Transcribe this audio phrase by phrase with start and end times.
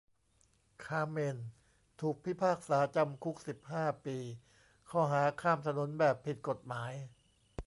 [0.83, 1.37] คาร์เมน
[2.01, 4.17] ถูกพิพากษาจำคุกสิบห้าปี
[4.89, 6.93] ข้อหาข้ามถนนแบบผิดกฎหมาย